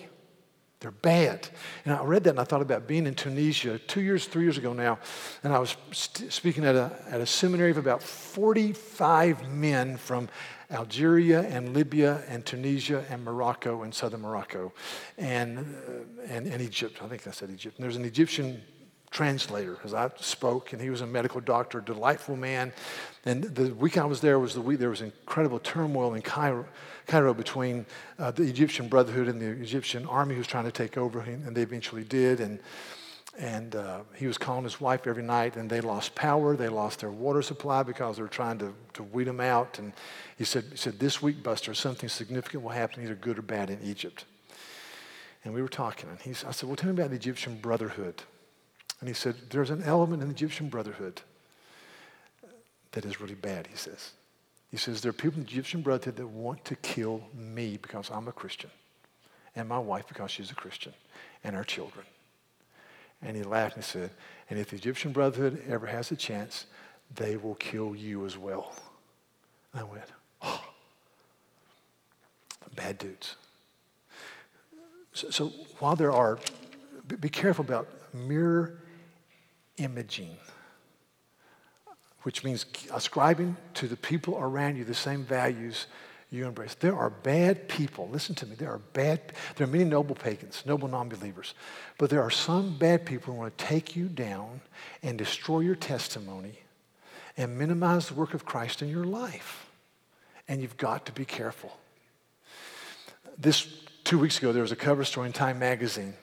[0.79, 1.49] They're bad.
[1.83, 4.57] And I read that and I thought about being in Tunisia two years, three years
[4.57, 4.99] ago now.
[5.43, 10.29] And I was st- speaking at a, at a seminary of about 45 men from
[10.71, 14.71] Algeria and Libya and Tunisia and Morocco and southern Morocco
[15.17, 17.01] and, uh, and, and Egypt.
[17.01, 17.77] I think I said Egypt.
[17.77, 18.61] And there's an Egyptian
[19.11, 22.71] translator as I spoke, and he was a medical doctor, delightful man.
[23.25, 26.65] And the week I was there was the week there was incredible turmoil in Cairo,
[27.07, 27.85] Cairo between
[28.19, 31.55] uh, the Egyptian Brotherhood and the Egyptian army who was trying to take over, and
[31.55, 32.39] they eventually did.
[32.39, 32.59] And
[33.39, 36.57] and uh, he was calling his wife every night, and they lost power.
[36.57, 39.79] They lost their water supply because they were trying to, to weed them out.
[39.79, 39.93] And
[40.37, 43.69] he said, he said, This week, Buster, something significant will happen, either good or bad,
[43.69, 44.25] in Egypt.
[45.45, 48.23] And we were talking, and he, I said, Well, tell me about the Egyptian Brotherhood.
[48.99, 51.21] And he said, There's an element in the Egyptian Brotherhood
[52.91, 54.11] that is really bad, he says.
[54.69, 58.11] He says, There are people in the Egyptian Brotherhood that want to kill me because
[58.11, 58.69] I'm a Christian,
[59.55, 60.93] and my wife because she's a Christian,
[61.45, 62.05] and our children.
[63.21, 64.11] And he laughed and said,
[64.49, 66.65] And if the Egyptian Brotherhood ever has a chance,
[67.15, 68.73] they will kill you as well.
[69.73, 70.03] And I went,
[70.41, 70.63] Oh,
[72.75, 73.35] bad dudes.
[75.13, 75.47] So, so
[75.79, 76.39] while there are,
[77.19, 78.77] be careful about mirror
[79.77, 80.37] imaging,
[82.23, 85.87] which means ascribing to the people around you the same values
[86.31, 86.75] you embrace.
[86.75, 88.07] There are bad people.
[88.09, 88.55] Listen to me.
[88.55, 89.33] There are bad.
[89.55, 91.55] There are many noble pagans, noble non-believers,
[91.97, 94.61] but there are some bad people who want to take you down
[95.01, 96.59] and destroy your testimony
[97.35, 99.69] and minimize the work of Christ in your life.
[100.47, 101.77] And you've got to be careful.
[103.37, 103.67] This
[104.03, 106.13] two weeks ago, there was a cover story in Time Magazine.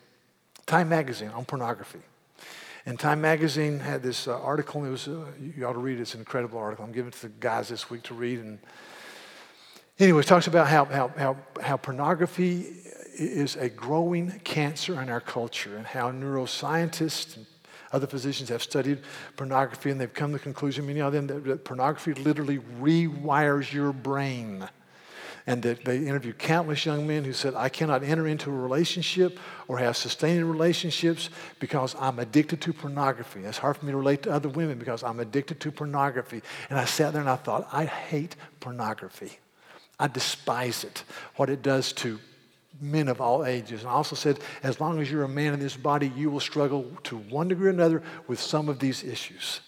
[0.66, 2.00] Time Magazine on pornography.
[2.84, 5.98] And Time Magazine had this uh, article, and it was, uh, you ought to read
[5.98, 6.02] it.
[6.02, 6.84] It's an incredible article.
[6.84, 8.38] I'm giving it to the guys this week to read.
[8.38, 8.60] And
[9.98, 12.66] anyway, it talks about how, how, how, how pornography
[13.18, 17.46] is a growing cancer in our culture and how neuroscientists and
[17.92, 19.00] other physicians have studied
[19.36, 23.72] pornography and they've come to the conclusion, many of them, that, that pornography literally rewires
[23.72, 24.68] your brain
[25.46, 29.38] and that they interviewed countless young men who said, I cannot enter into a relationship
[29.68, 31.30] or have sustaining relationships
[31.60, 33.44] because I'm addicted to pornography.
[33.44, 36.42] It's hard for me to relate to other women because I'm addicted to pornography.
[36.68, 39.38] And I sat there and I thought, I hate pornography.
[39.98, 41.04] I despise it,
[41.36, 42.18] what it does to
[42.80, 43.80] men of all ages.
[43.80, 46.40] And I also said, as long as you're a man in this body, you will
[46.40, 49.60] struggle to one degree or another with some of these issues.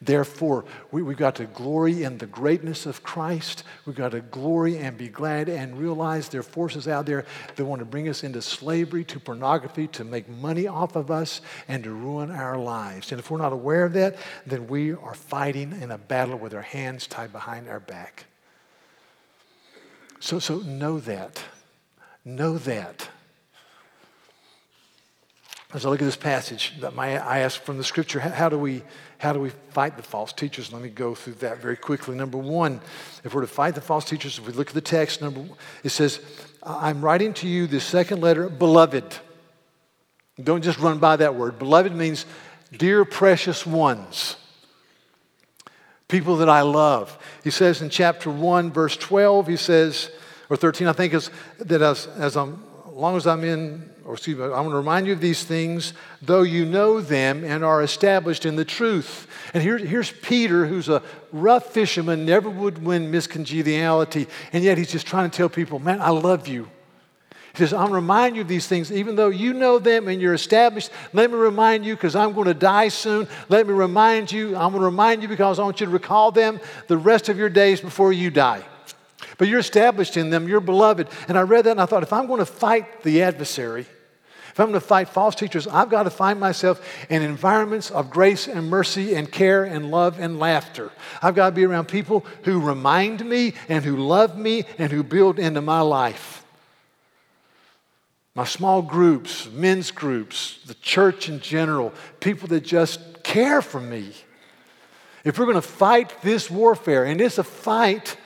[0.00, 3.64] Therefore, we, have got to glory in the greatness of Christ.
[3.84, 7.24] We've got to glory and be glad and realize there are forces out there
[7.56, 11.40] that want to bring us into slavery, to pornography, to make money off of us,
[11.66, 13.10] and to ruin our lives.
[13.10, 16.54] And if we're not aware of that, then we are fighting in a battle with
[16.54, 18.27] our hands tied behind our back.
[20.20, 21.42] So, so know that.
[22.24, 23.08] Know that.
[25.74, 28.82] As I look at this passage, my, I ask from the scripture, how do we
[29.18, 30.72] how do we fight the false teachers?
[30.72, 32.16] Let me go through that very quickly.
[32.16, 32.80] Number one,
[33.24, 35.44] if we're to fight the false teachers, if we look at the text, number
[35.82, 36.20] it says,
[36.62, 39.04] "I'm writing to you the second letter, beloved."
[40.42, 41.58] Don't just run by that word.
[41.58, 42.24] Beloved means
[42.72, 44.36] dear, precious ones
[46.08, 47.16] people that I love.
[47.44, 50.10] He says in chapter 1, verse 12, he says,
[50.50, 54.38] or 13, I think, is that as, as I'm, long as I'm in or excuse
[54.38, 55.92] me, I want to remind you of these things,
[56.22, 59.26] though you know them and are established in the truth.
[59.52, 64.78] And here, here's Peter, who's a rough fisherman, never would win Miss Congeniality, and yet
[64.78, 66.70] he's just trying to tell people, man, I love you.
[67.58, 70.90] Says, I'm remind you of these things, even though you know them and you're established.
[71.12, 73.26] Let me remind you because I'm going to die soon.
[73.48, 74.56] Let me remind you.
[74.56, 77.36] I'm going to remind you because I want you to recall them the rest of
[77.36, 78.62] your days before you die.
[79.38, 81.08] But you're established in them, you're beloved.
[81.26, 83.86] And I read that and I thought, if I'm going to fight the adversary,
[84.50, 88.08] if I'm going to fight false teachers, I've got to find myself in environments of
[88.08, 90.92] grace and mercy and care and love and laughter.
[91.22, 95.02] I've got to be around people who remind me and who love me and who
[95.02, 96.44] build into my life.
[98.38, 104.12] My small groups, men's groups, the church in general, people that just care for me.
[105.24, 108.16] If we're going to fight this warfare, and it's a fight,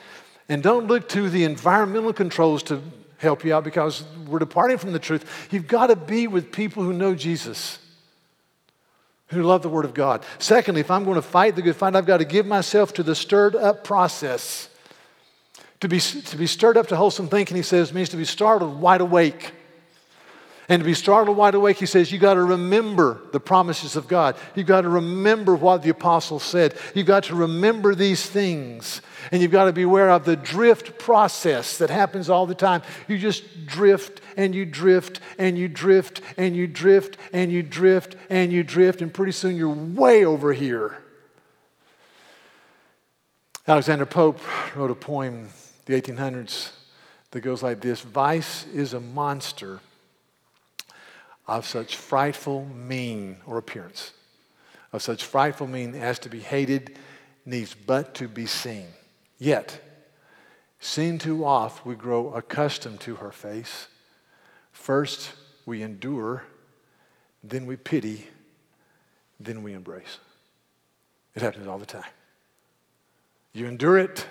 [0.47, 2.79] and don't look to the environmental controls to
[3.17, 5.47] help you out because we're departing from the truth.
[5.49, 7.79] You've got to be with people who know Jesus,
[9.29, 10.23] who love the Word of God.
[10.37, 13.01] Secondly, if I'm going to fight the good fight, I've got to give myself to
[13.01, 14.69] the stirred up process.
[15.79, 18.79] To be, to be stirred up to wholesome thinking, he says, means to be startled
[18.79, 19.53] wide awake.
[20.69, 24.07] And to be startled wide awake, he says, you got to remember the promises of
[24.07, 24.37] God.
[24.55, 26.75] You've got to remember what the apostles said.
[26.95, 29.01] You've got to remember these things.
[29.31, 32.81] And you've got to be aware of the drift process that happens all the time.
[33.09, 38.15] You just drift and you drift and you drift and you drift and you drift
[38.29, 40.97] and you drift, and pretty soon you're way over here.
[43.67, 44.39] Alexander Pope
[44.75, 45.49] wrote a poem,
[45.85, 46.71] the 1800s,
[47.31, 49.79] that goes like this Vice is a monster
[51.47, 54.13] of such frightful mien or appearance,
[54.91, 56.97] of such frightful mien as to be hated,
[57.45, 58.87] needs but to be seen.
[59.37, 59.81] Yet,
[60.79, 63.87] seen too oft, we grow accustomed to her face.
[64.71, 65.33] First,
[65.65, 66.43] we endure,
[67.43, 68.27] then we pity,
[69.39, 70.19] then we embrace.
[71.35, 72.03] It happens all the time.
[73.53, 74.25] You endure it,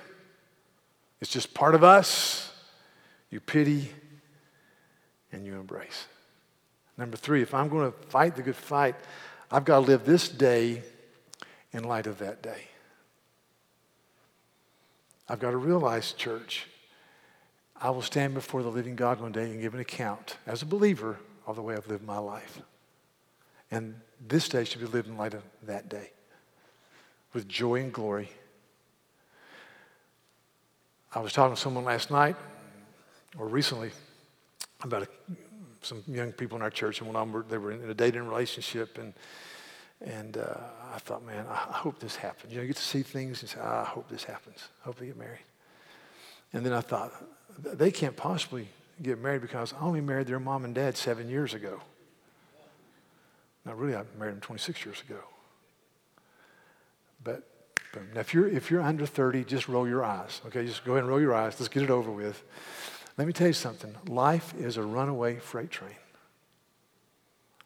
[1.20, 2.52] it's just part of us.
[3.30, 3.90] You pity,
[5.32, 6.06] and you embrace.
[7.02, 8.94] Number three, if I'm going to fight the good fight,
[9.50, 10.84] I've got to live this day
[11.72, 12.68] in light of that day.
[15.28, 16.68] I've got to realize, church,
[17.74, 20.64] I will stand before the living God one day and give an account as a
[20.64, 22.60] believer of the way I've lived my life.
[23.72, 26.12] And this day should be lived in light of that day
[27.32, 28.30] with joy and glory.
[31.12, 32.36] I was talking to someone last night
[33.36, 33.90] or recently
[34.84, 35.08] about a,
[35.82, 39.12] some young people in our church, and them they were in a dating relationship, and
[40.04, 40.54] and uh,
[40.94, 42.52] I thought, man, I hope this happens.
[42.52, 44.68] You know, you get to see things and say, ah, I hope this happens.
[44.82, 45.44] I hope they get married.
[46.52, 47.12] And then I thought,
[47.58, 48.68] they can't possibly
[49.00, 51.80] get married because I only married their mom and dad seven years ago.
[53.64, 55.20] Now, really, I married them 26 years ago.
[57.22, 57.48] But,
[57.92, 60.40] but now if you're, if you're under 30, just roll your eyes.
[60.46, 61.54] Okay, just go ahead and roll your eyes.
[61.60, 62.42] Let's get it over with.
[63.18, 63.94] Let me tell you something.
[64.06, 65.96] Life is a runaway freight train.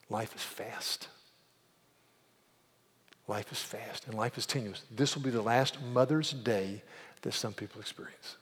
[0.08, 1.08] Life is fast.
[3.28, 4.82] Life is fast and life is tenuous.
[4.90, 6.82] This will be the last Mother's Day
[7.22, 8.36] that some people experience.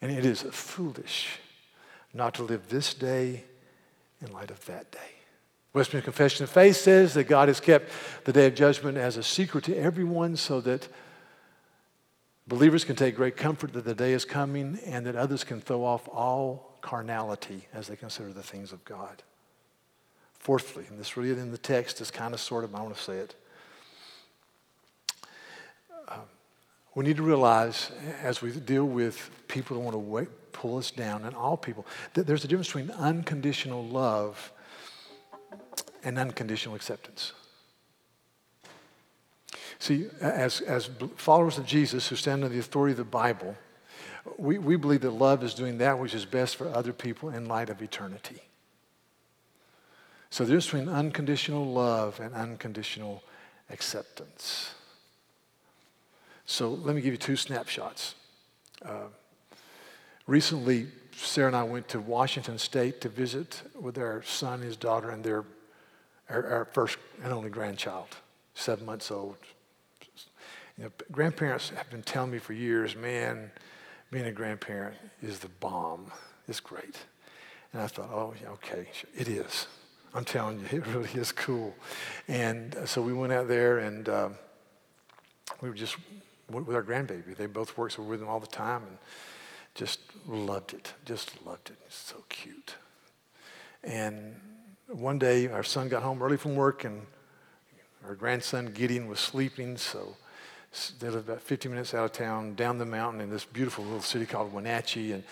[0.00, 1.38] And it is foolish
[2.14, 3.44] not to live this day
[4.24, 4.98] in light of that day.
[5.72, 7.90] Westminster Confession of Faith says that God has kept
[8.24, 10.86] the day of judgment as a secret to everyone so that
[12.46, 15.84] believers can take great comfort that the day is coming and that others can throw
[15.84, 19.22] off all carnality as they consider the things of God.
[20.38, 23.02] Fourthly, and this really in the text is kind of sort of, I want to
[23.02, 23.34] say it.
[26.08, 26.22] Um,
[26.94, 30.90] we need to realize as we deal with people who want to wait, pull us
[30.90, 34.52] down, and all people, that there's a difference between unconditional love
[36.02, 37.32] and unconditional acceptance.
[39.82, 43.56] See, as, as followers of Jesus who stand under the authority of the Bible,
[44.38, 47.46] we, we believe that love is doing that which is best for other people in
[47.46, 48.42] light of eternity.
[50.30, 53.24] So there's between unconditional love and unconditional
[53.70, 54.72] acceptance.
[56.46, 58.14] So let me give you two snapshots.
[58.84, 59.08] Uh,
[60.28, 65.10] recently, Sarah and I went to Washington State to visit with our son, his daughter,
[65.10, 65.44] and their
[66.30, 68.10] our, our first and only grandchild,
[68.54, 69.38] seven months old.
[70.78, 73.50] You know, grandparents have been telling me for years, man,
[74.10, 76.10] being a grandparent is the bomb.
[76.48, 76.96] It's great.
[77.72, 79.66] And I thought, oh, yeah, okay, it is.
[80.14, 81.74] I'm telling you, it really is cool.
[82.28, 84.28] And uh, so we went out there and uh,
[85.60, 85.96] we were just
[86.50, 87.34] with our grandbaby.
[87.36, 88.98] They both worked, so we were with them all the time and
[89.74, 90.92] just loved it.
[91.04, 91.76] Just loved it.
[91.86, 92.74] It's so cute.
[93.82, 94.36] And
[94.88, 97.06] one day, our son got home early from work and
[98.06, 100.16] our grandson Gideon was sleeping, so
[100.98, 104.00] they lived about 50 minutes out of town, down the mountain in this beautiful little
[104.00, 105.12] city called Wenatchee.
[105.12, 105.22] And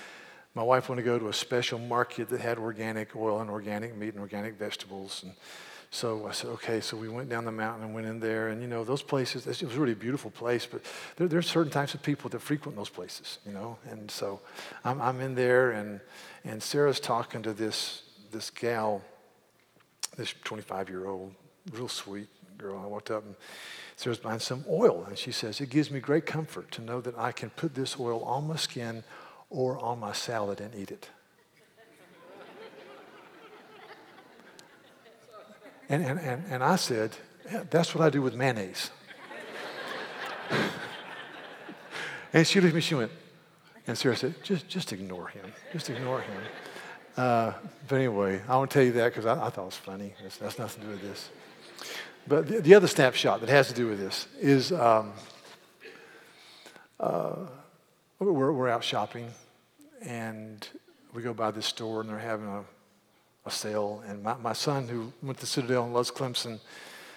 [0.55, 3.97] My wife wanted to go to a special market that had organic oil and organic
[3.97, 5.22] meat and organic vegetables.
[5.22, 5.32] And
[5.91, 6.80] so I said, okay.
[6.80, 8.49] So we went down the mountain and went in there.
[8.49, 10.82] And, you know, those places, it was really a beautiful place, but
[11.16, 13.78] there, there's certain types of people that frequent those places, you know.
[13.88, 14.41] And so
[14.84, 16.01] I'm, I'm in there, and,
[16.45, 19.03] and Sarah's talking to this, this gal,
[20.16, 21.34] this 25 year old,
[21.72, 22.28] real sweet
[22.59, 22.80] girl.
[22.84, 23.34] I walked up and
[24.01, 25.05] Sarah's buying some oil.
[25.07, 28.01] And she says, It gives me great comfort to know that I can put this
[28.01, 29.05] oil on my skin
[29.51, 31.11] or on my salad and eat it.
[35.90, 37.14] And, and, and, and I said,
[37.53, 38.90] yeah, That's what I do with mayonnaise.
[42.32, 43.12] and she looked at me, she went,
[43.86, 45.53] and Sarah said, Just, just ignore him.
[45.74, 46.42] Just ignore him.
[47.18, 47.53] Uh,
[47.86, 50.14] but anyway, I want to tell you that because I, I, thought it was funny.
[50.22, 51.28] That's, that's, nothing to do with this.
[52.28, 55.12] But the, the, other snapshot that has to do with this is um,
[56.98, 57.36] uh,
[58.18, 59.30] we're, we're out shopping
[60.02, 60.66] and
[61.14, 62.64] we go by this store and they're having a,
[63.46, 64.02] a sale.
[64.06, 66.60] And my, my son, who went to Citadel and loves Clemson,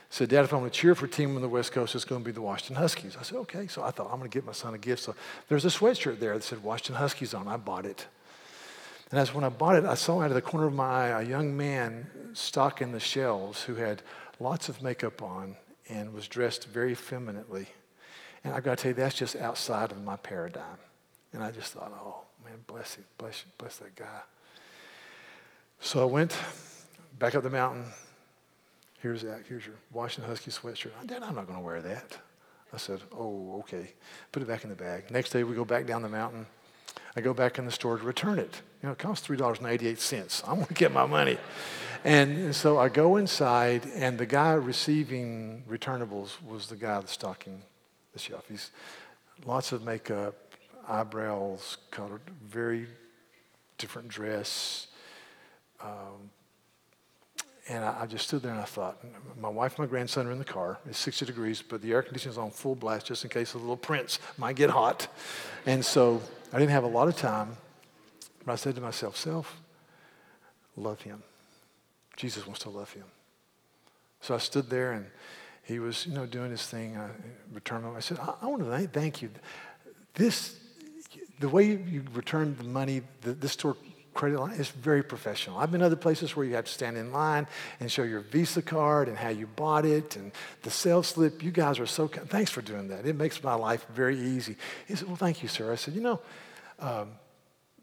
[0.10, 2.06] said, Dad, if I'm going to cheer for a team on the West Coast, it's
[2.06, 3.18] going to be the Washington Huskies.
[3.20, 3.68] I said, okay.
[3.68, 5.04] So I thought, I'm going to get my son a gift.
[5.04, 5.16] So
[5.50, 7.48] there's a sweatshirt there that said Washington Huskies on.
[7.48, 8.06] I bought it.
[9.12, 11.22] And as when I bought it, I saw out of the corner of my eye
[11.22, 14.02] a young man stocking the shelves who had
[14.40, 15.56] lots of makeup on
[15.90, 17.68] and was dressed very femininely.
[18.44, 20.78] And I've got to tell you, that's just outside of my paradigm.
[21.32, 24.22] And I just thought, oh, man, bless him, bless, bless that guy.
[25.80, 26.38] So I went
[27.20, 27.86] back up the mountain.
[29.02, 29.42] Here's that.
[29.48, 30.92] Here's your Washington Husky sweatshirt.
[31.06, 32.18] Dad, I'm not going to wear that.
[32.74, 33.94] I said, oh, okay.
[34.32, 35.12] Put it back in the bag.
[35.12, 36.46] Next day, we go back down the mountain.
[37.16, 38.62] I go back in the store to return it.
[38.82, 40.48] You know, it costs $3.88.
[40.48, 41.38] I want to get my money.
[42.04, 47.62] And so I go inside, and the guy receiving returnables was the guy that's stocking
[48.12, 48.46] the shelf.
[48.50, 48.72] He's
[49.46, 50.36] lots of makeup,
[50.88, 52.88] eyebrows colored, very
[53.78, 54.88] different dress.
[55.82, 56.32] Um,
[57.70, 58.98] and I, I, just stood there and I thought,
[59.40, 60.80] my wife and my grandson are in the car.
[60.86, 63.78] It's 60 degrees, but the air conditioning's on full blast just in case the little
[63.78, 65.08] prince might get hot.
[65.66, 66.22] And so
[66.54, 67.58] I didn't have a lot of time,
[68.46, 69.60] but I said to myself, self,
[70.78, 71.24] love him.
[72.16, 73.06] Jesus wants to love him.
[74.22, 75.08] So I stood there and
[75.64, 76.96] he was, you know, doing his thing.
[76.96, 77.10] I
[77.52, 77.96] returned him.
[77.96, 79.32] I said, I, I want to thank you.
[80.14, 80.60] This,
[81.40, 83.76] the way you returned the money, the, this store
[84.14, 85.58] credit line It's very professional.
[85.58, 87.48] I've been other places where you have to stand in line
[87.80, 91.44] and show your Visa card and how you bought it and the sales slip.
[91.44, 92.30] You guys are so, kind.
[92.30, 93.06] thanks for doing that.
[93.06, 94.56] It makes my life very easy.
[94.88, 95.72] He said, well, thank you, sir.
[95.72, 96.20] I said, you know,
[96.80, 97.12] um,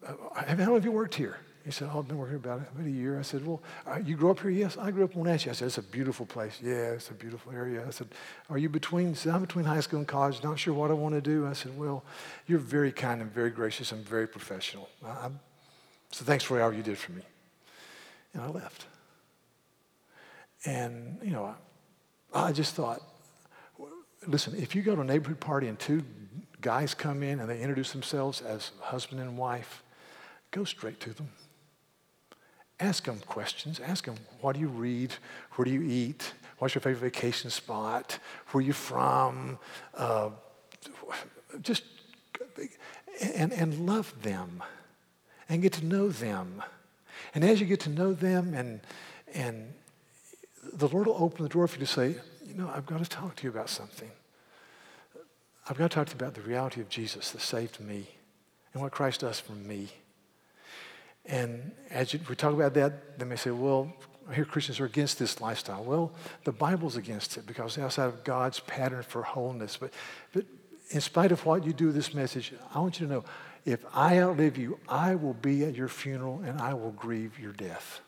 [0.06, 1.38] uh, how long have you worked here?
[1.64, 3.18] He said, Oh, I've been working about, about a year.
[3.18, 4.50] I said, Well, uh, you grew up here?
[4.50, 5.50] Yes, I grew up in Wenatchee.
[5.50, 6.58] I said, It's a beautiful place.
[6.62, 7.84] Yeah, it's a beautiful area.
[7.86, 8.08] I said,
[8.48, 9.10] Are you between?
[9.10, 11.46] He said, I'm between high school and college, not sure what I want to do.
[11.46, 12.02] I said, Well,
[12.46, 14.88] you're very kind and very gracious and very professional.
[15.04, 15.28] I,
[16.10, 17.22] so thanks for all you did for me.
[18.34, 18.86] And I left.
[20.64, 21.54] And, you know,
[22.34, 23.00] I, I just thought,
[24.26, 26.02] listen, if you go to a neighborhood party and two
[26.60, 29.82] guys come in and they introduce themselves as husband and wife,
[30.50, 31.30] go straight to them.
[32.78, 33.78] Ask them questions.
[33.80, 35.14] Ask them, what do you read?
[35.52, 36.32] Where do you eat?
[36.58, 38.18] What's your favorite vacation spot?
[38.50, 39.58] Where are you from?
[39.94, 40.30] Uh,
[41.62, 41.84] just,
[43.34, 44.62] and, and love them
[45.50, 46.62] and get to know them.
[47.34, 48.80] And as you get to know them and,
[49.34, 49.74] and
[50.72, 52.14] the Lord will open the door for you to say,
[52.46, 54.10] you know, I've got to talk to you about something.
[55.68, 58.06] I've got to talk to you about the reality of Jesus that saved me
[58.72, 59.88] and what Christ does for me.
[61.26, 63.92] And as you, we talk about that, they may say, well,
[64.28, 65.82] I hear Christians are against this lifestyle.
[65.82, 66.12] Well,
[66.44, 69.76] the Bible's against it because it's outside of God's pattern for wholeness.
[69.76, 69.92] But,
[70.32, 70.44] but
[70.90, 73.24] in spite of what you do this message, I want you to know
[73.64, 77.52] if I outlive you, I will be at your funeral and I will grieve your
[77.52, 78.00] death.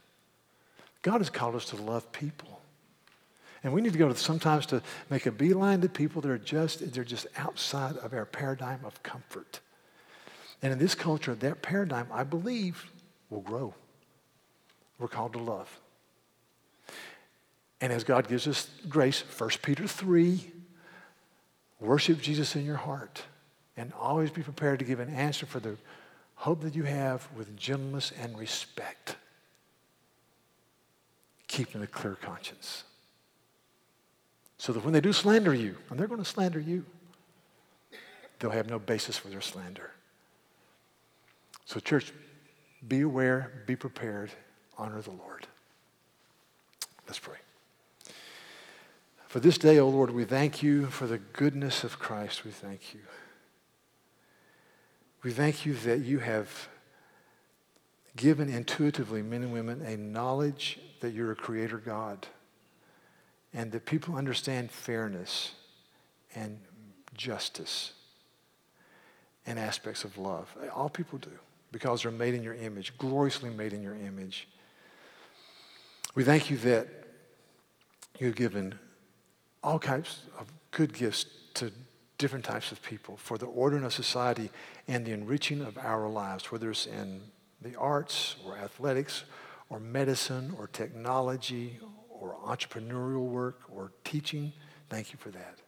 [1.02, 2.60] God has called us to love people.
[3.64, 6.38] And we need to go to sometimes to make a beeline to people that are
[6.38, 9.60] just, they're just outside of our paradigm of comfort.
[10.62, 12.86] And in this culture, that paradigm, I believe,
[13.30, 13.74] will grow.
[14.98, 15.80] We're called to love.
[17.80, 20.52] And as God gives us grace, 1 Peter 3,
[21.80, 23.22] worship Jesus in your heart
[23.76, 25.76] and always be prepared to give an answer for the
[26.34, 29.16] hope that you have with gentleness and respect.
[31.46, 32.84] Keeping a clear conscience.
[34.58, 36.84] So that when they do slander you, and they're going to slander you,
[38.38, 39.90] they'll have no basis for their slander.
[41.64, 42.12] So, church,
[42.86, 44.30] be aware, be prepared,
[44.76, 45.46] honor the Lord.
[47.06, 47.36] Let's pray.
[49.28, 52.44] For this day, O oh Lord, we thank you for the goodness of Christ.
[52.44, 53.00] We thank you.
[55.22, 56.68] We thank you that you have
[58.16, 62.26] given intuitively, men and women, a knowledge that you're a creator God
[63.54, 65.52] and that people understand fairness
[66.34, 66.58] and
[67.14, 67.92] justice
[69.46, 70.48] and aspects of love.
[70.74, 71.30] All people do
[71.70, 74.48] because they're made in your image, gloriously made in your image.
[76.14, 76.88] We thank you that
[78.18, 78.78] you've given
[79.62, 81.72] all types of good gifts to
[82.22, 84.48] different types of people for the ordering of society
[84.86, 87.20] and the enriching of our lives, whether it's in
[87.60, 89.24] the arts or athletics
[89.68, 94.52] or medicine or technology or entrepreneurial work or teaching.
[94.88, 95.58] Thank you for that.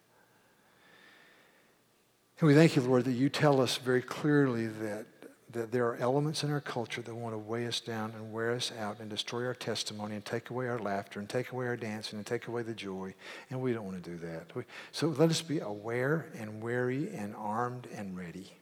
[2.38, 5.06] And we thank you, Lord, that you tell us very clearly that,
[5.54, 8.52] that there are elements in our culture that want to weigh us down and wear
[8.52, 11.76] us out and destroy our testimony and take away our laughter and take away our
[11.76, 13.14] dancing and take away the joy.
[13.50, 14.54] And we don't want to do that.
[14.54, 18.52] We, so let us be aware and wary and armed and ready.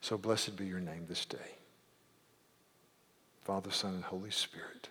[0.00, 1.38] So blessed be your name this day.
[3.44, 4.88] Father, Son, and Holy Spirit.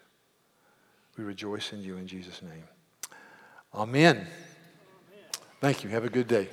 [1.17, 2.63] We rejoice in you in Jesus' name.
[3.73, 4.17] Amen.
[4.17, 4.27] Amen.
[5.59, 5.89] Thank you.
[5.89, 6.49] Have a good day.